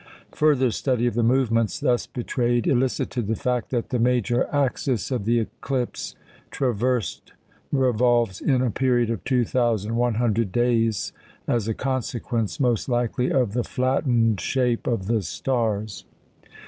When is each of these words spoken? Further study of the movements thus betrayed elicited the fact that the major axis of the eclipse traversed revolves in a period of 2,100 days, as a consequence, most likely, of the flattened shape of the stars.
Further 0.31 0.71
study 0.71 1.05
of 1.05 1.13
the 1.13 1.21
movements 1.21 1.79
thus 1.79 2.07
betrayed 2.07 2.65
elicited 2.65 3.27
the 3.27 3.35
fact 3.35 3.69
that 3.69 3.89
the 3.89 3.99
major 3.99 4.47
axis 4.51 5.11
of 5.11 5.25
the 5.25 5.37
eclipse 5.37 6.15
traversed 6.49 7.33
revolves 7.71 8.41
in 8.41 8.63
a 8.63 8.71
period 8.71 9.11
of 9.11 9.23
2,100 9.25 10.51
days, 10.51 11.13
as 11.47 11.67
a 11.67 11.75
consequence, 11.75 12.59
most 12.59 12.89
likely, 12.89 13.31
of 13.31 13.53
the 13.53 13.63
flattened 13.63 14.41
shape 14.41 14.87
of 14.87 15.05
the 15.05 15.21
stars. 15.21 16.03